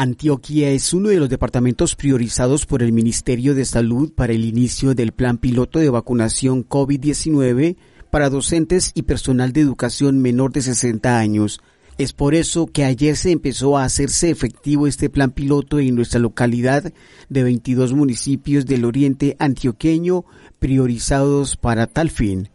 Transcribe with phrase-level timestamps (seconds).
[0.00, 4.94] Antioquia es uno de los departamentos priorizados por el Ministerio de Salud para el inicio
[4.94, 7.74] del plan piloto de vacunación COVID-19
[8.08, 11.60] para docentes y personal de educación menor de 60 años.
[11.98, 16.20] Es por eso que ayer se empezó a hacerse efectivo este plan piloto en nuestra
[16.20, 16.92] localidad
[17.28, 20.24] de 22 municipios del oriente antioqueño
[20.60, 22.50] priorizados para tal fin.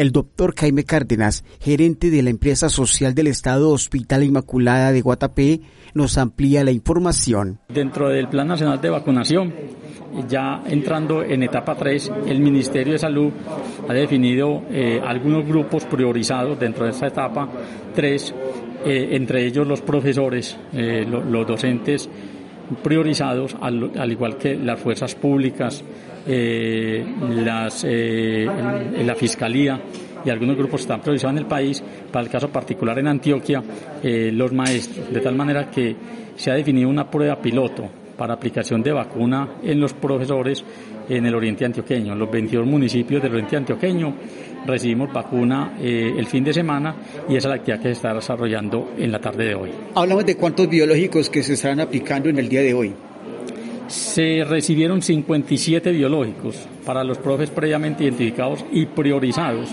[0.00, 5.60] El doctor Jaime Cárdenas, gerente de la empresa social del Estado Hospital Inmaculada de Guatapé,
[5.92, 7.60] nos amplía la información.
[7.68, 9.52] Dentro del Plan Nacional de Vacunación,
[10.26, 13.30] ya entrando en etapa 3, el Ministerio de Salud
[13.86, 17.46] ha definido eh, algunos grupos priorizados dentro de esta etapa
[17.94, 18.34] 3,
[18.86, 22.08] eh, entre ellos los profesores, eh, los docentes
[22.82, 25.82] priorizados, al, igual que las fuerzas públicas,
[26.26, 28.46] eh, las, eh,
[29.04, 29.80] la Fiscalía
[30.24, 33.62] y algunos grupos están priorizados en el país, para el caso particular en Antioquia,
[34.02, 35.96] eh, los maestros, de tal manera que
[36.36, 40.62] se ha definido una prueba piloto para aplicación de vacuna en los profesores
[41.08, 42.14] en el oriente antioqueño.
[42.14, 44.14] Los 22 municipios del oriente antioqueño
[44.66, 46.94] recibimos vacuna eh, el fin de semana
[47.30, 49.70] y esa es la actividad que se está desarrollando en la tarde de hoy.
[49.94, 52.92] Hablamos de cuántos biológicos que se están aplicando en el día de hoy.
[53.86, 59.70] Se recibieron 57 biológicos para los profes previamente identificados y priorizados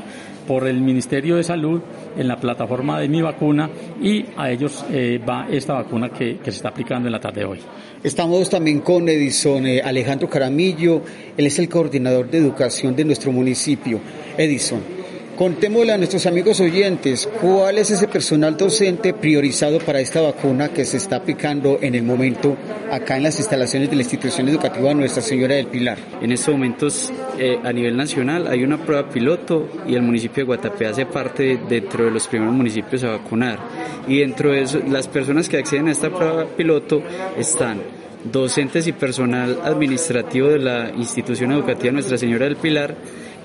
[0.48, 1.81] por el Ministerio de Salud
[2.17, 3.70] en la plataforma de Mi Vacuna
[4.02, 7.45] y a ellos eh, va esta vacuna que, se está aplicando en la tarde de
[7.45, 7.59] hoy.
[8.02, 11.02] Estamos también con Edison eh, Alejandro Caramillo,
[11.36, 14.00] él es el coordinador de educación de nuestro municipio.
[14.38, 14.97] Edison,
[15.38, 20.84] Contémosle a nuestros amigos oyentes cuál es ese personal docente priorizado para esta vacuna que
[20.84, 22.58] se está aplicando en el momento
[22.92, 26.00] acá en las instalaciones de la institución educativa Nuestra Señora del Pilar.
[26.24, 30.48] En estos momentos eh, a nivel nacional hay una prueba piloto y el municipio de
[30.48, 33.60] Guatapé hace parte dentro de los primeros municipios a vacunar.
[34.08, 37.04] Y dentro de eso, las personas que acceden a esta prueba piloto
[37.38, 37.84] están
[38.24, 42.96] docentes y personal administrativo de la institución educativa Nuestra Señora del Pilar,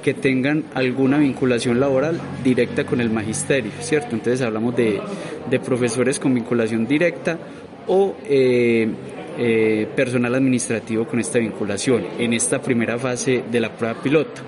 [0.02, 4.16] que tengan alguna vinculación laboral directa con el magisterio, ¿cierto?
[4.16, 5.00] Entonces hablamos de,
[5.48, 7.38] de profesores con vinculación directa
[7.86, 8.88] o eh,
[9.38, 14.42] eh, personal administrativo con esta vinculación en esta primera fase de la prueba piloto.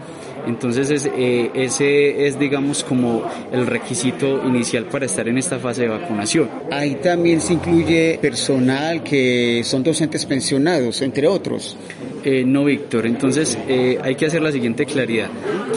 [0.46, 5.88] Entonces eh, ese es, digamos, como el requisito inicial para estar en esta fase de
[5.88, 6.48] vacunación.
[6.70, 11.76] Ahí también se incluye personal que son docentes pensionados, entre otros.
[12.24, 13.06] Eh, no, Víctor.
[13.06, 15.28] Entonces eh, hay que hacer la siguiente claridad.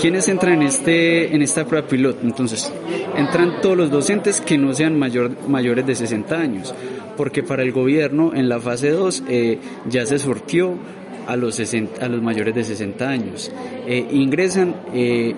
[0.02, 2.20] ¿Quiénes entran en, este, en esta prueba piloto?
[2.24, 2.72] Entonces,
[3.18, 6.76] entran todos los docentes que no sean mayor, mayores de 60 años,
[7.18, 9.24] porque para el gobierno en la fase 2
[9.90, 10.78] ya se sortió
[11.28, 13.52] a los, a los mayores de 60 años.
[13.86, 15.36] Eh, ingresan eh,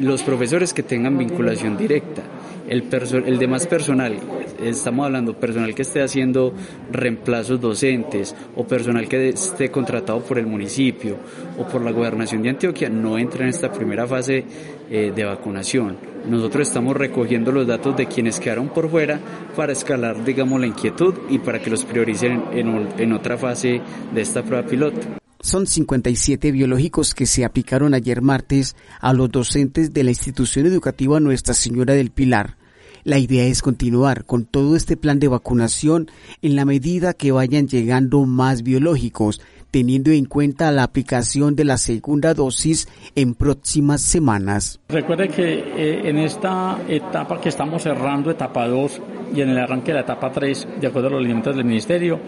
[0.00, 2.22] los profesores que tengan vinculación directa.
[2.68, 2.84] El,
[3.24, 4.18] el demás personal,
[4.62, 6.52] estamos hablando personal que esté haciendo
[6.92, 11.16] reemplazos docentes o personal que esté contratado por el municipio
[11.58, 14.44] o por la gobernación de Antioquia, no entra en esta primera fase
[14.90, 15.96] eh, de vacunación.
[16.28, 19.18] Nosotros estamos recogiendo los datos de quienes quedaron por fuera
[19.56, 23.80] para escalar, digamos, la inquietud y para que los prioricen en, en otra fase
[24.12, 25.18] de esta prueba piloto.
[25.48, 31.20] Son 57 biológicos que se aplicaron ayer martes a los docentes de la institución educativa
[31.20, 32.58] Nuestra Señora del Pilar.
[33.02, 36.10] La idea es continuar con todo este plan de vacunación
[36.42, 41.78] en la medida que vayan llegando más biológicos, teniendo en cuenta la aplicación de la
[41.78, 44.80] segunda dosis en próximas semanas.
[44.90, 49.00] Recuerde que eh, en esta etapa que estamos cerrando, etapa 2,
[49.34, 52.20] y en el arranque de la etapa 3, de acuerdo a los lineamientos del Ministerio,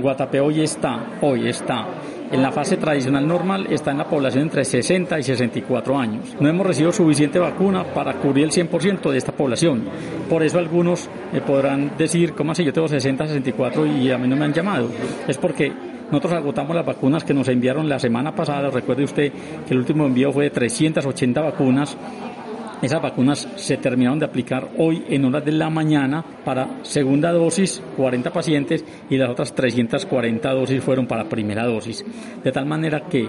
[0.00, 1.88] Guatapé hoy está, hoy está
[2.30, 6.36] en la fase tradicional normal está en la población entre 60 y 64 años.
[6.38, 9.84] No hemos recibido suficiente vacuna para cubrir el 100% de esta población.
[10.28, 12.64] Por eso algunos eh, podrán decir, ¿cómo así?
[12.64, 14.90] Yo tengo 60, 64 y a mí no me han llamado.
[15.26, 15.72] Es porque
[16.10, 18.70] nosotros agotamos las vacunas que nos enviaron la semana pasada.
[18.70, 19.32] Recuerde usted
[19.66, 21.96] que el último envío fue de 380 vacunas
[22.82, 27.82] esas vacunas se terminaron de aplicar hoy en horas de la mañana para segunda dosis,
[27.96, 32.04] 40 pacientes, y las otras 340 dosis fueron para primera dosis.
[32.42, 33.28] De tal manera que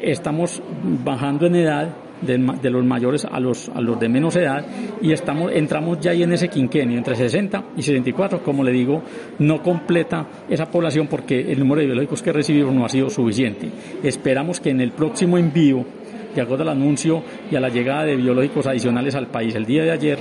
[0.00, 0.62] estamos
[1.04, 1.88] bajando en edad
[2.20, 4.64] de, los mayores a los, a los de menos edad
[5.00, 9.02] y estamos, entramos ya ahí en ese quinquenio, entre 60 y 64, como le digo,
[9.38, 13.70] no completa esa población porque el número de biológicos que recibimos no ha sido suficiente.
[14.02, 15.84] Esperamos que en el próximo envío
[16.34, 19.82] de acuerdo al anuncio y a la llegada de biológicos adicionales al país el día
[19.82, 20.18] de ayer,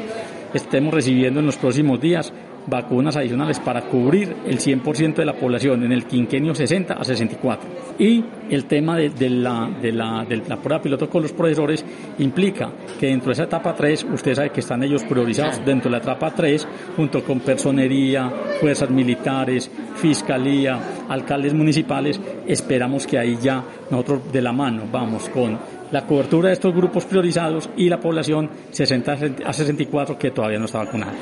[0.53, 2.33] estemos recibiendo en los próximos días
[2.69, 7.69] vacunas adicionales para cubrir el 100% de la población en el quinquenio 60 a 64.
[7.97, 11.83] Y el tema de, la, de, la, de la prueba piloto con los profesores
[12.19, 15.97] implica que dentro de esa etapa 3, usted sabe que están ellos priorizados dentro de
[15.97, 20.79] la etapa 3, junto con personería, fuerzas militares, fiscalía,
[21.09, 26.53] alcaldes municipales, esperamos que ahí ya nosotros de la mano vamos con la cobertura de
[26.53, 31.13] estos grupos priorizados y la población 60 a 64 que todavía no está vacunada.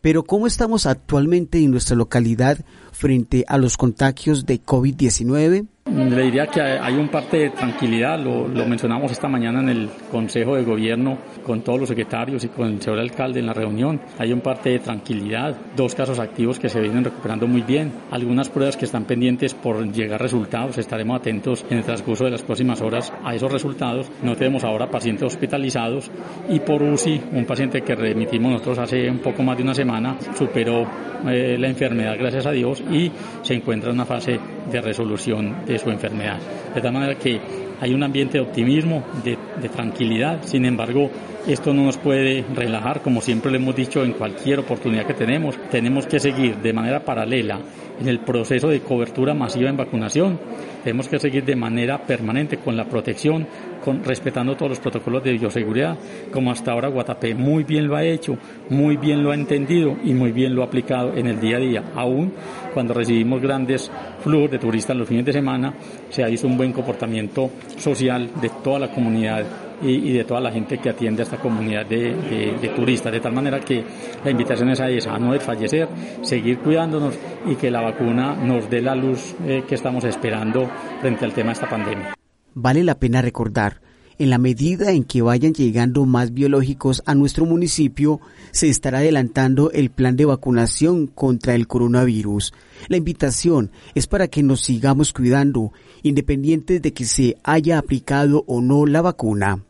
[0.00, 2.58] Pero ¿cómo estamos actualmente en nuestra localidad
[2.92, 5.66] frente a los contagios de COVID-19?
[5.86, 10.56] Le diría que hay un parte de tranquilidad, lo, mencionamos esta mañana en el Consejo
[10.56, 14.00] de Gobierno con todos los secretarios y con el señor alcalde en la reunión.
[14.18, 18.48] Hay un parte de tranquilidad, dos casos activos que se vienen recuperando muy bien, algunas
[18.48, 20.78] pruebas que están pendientes por llegar resultados.
[20.78, 24.10] Estaremos atentos en el transcurso de las próximas horas a esos resultados.
[24.22, 26.10] No tenemos ahora pacientes hospitalizados
[26.48, 30.16] y por UCI, un paciente que remitimos nosotros hace un poco más de una semana,
[30.34, 30.86] superó
[31.28, 35.78] eh, la enfermedad, gracias a Dios, y se encuentra en una fase de resolución de
[35.78, 36.38] su enfermedad.
[36.74, 37.40] De tal manera que
[37.80, 39.36] hay un ambiente de optimismo, de,
[39.68, 40.42] tranquilidad.
[40.44, 41.10] Sin embargo,
[41.46, 45.56] esto no nos puede relajar, como siempre le hemos dicho en cualquier oportunidad que tenemos.
[45.70, 47.60] Tenemos que seguir de manera paralela
[48.00, 50.38] en el proceso de cobertura masiva en vacunación.
[50.82, 53.46] Tenemos que seguir de manera permanente con la protección,
[53.82, 55.96] con, respetando todos los protocolos de bioseguridad,
[56.30, 58.36] como hasta ahora Guatapé muy bien lo ha hecho,
[58.68, 61.60] muy bien lo ha entendido y muy bien lo ha aplicado en el día a
[61.60, 61.84] día.
[61.94, 62.32] Aún
[62.74, 65.74] cuando recibimos grandes flujos de turistas los fines de semana,
[66.10, 69.44] se ha visto un buen comportamiento social de toda la comunidad
[69.84, 73.12] y, de toda la gente que atiende a esta comunidad de, turistas.
[73.12, 73.84] De tal manera que
[74.24, 75.88] la invitación es a esa, a no desfallecer,
[76.22, 77.14] seguir cuidándonos
[77.46, 80.70] y que la vacuna nos dé la luz eh, que estamos esperando
[81.00, 82.14] frente al tema de esta pandemia.
[82.54, 83.80] Vale la pena recordar
[84.18, 88.20] en la medida en que vayan llegando más biológicos a nuestro municipio,
[88.52, 92.52] se estará adelantando el plan de vacunación contra el coronavirus.
[92.88, 95.72] La invitación es para que nos sigamos cuidando,
[96.02, 99.64] independiente de que se haya aplicado o no la vacuna.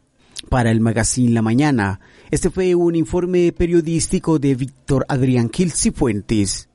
[0.54, 1.98] Para el Magazine La Mañana,
[2.30, 6.68] este fue un informe periodístico de Víctor Adrián Gil Fuentes.